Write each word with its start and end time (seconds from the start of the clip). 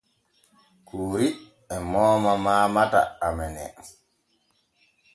Kuuri 0.87 1.27
e 1.75 1.77
mooma 1.91 2.33
mamata 2.45 3.01
amene. 3.27 3.65